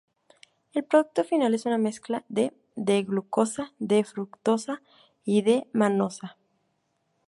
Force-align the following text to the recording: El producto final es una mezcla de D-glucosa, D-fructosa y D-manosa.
El 0.73 0.83
producto 0.83 1.23
final 1.23 1.53
es 1.53 1.67
una 1.67 1.77
mezcla 1.77 2.25
de 2.27 2.53
D-glucosa, 2.75 3.71
D-fructosa 3.77 4.81
y 5.25 5.43
D-manosa. 5.43 6.37